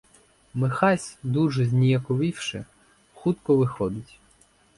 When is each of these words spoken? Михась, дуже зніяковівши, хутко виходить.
Михась, 0.53 1.17
дуже 1.23 1.65
зніяковівши, 1.65 2.65
хутко 3.13 3.57
виходить. 3.57 4.19